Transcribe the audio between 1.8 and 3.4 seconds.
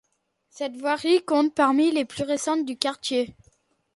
les plus récentes du quartier.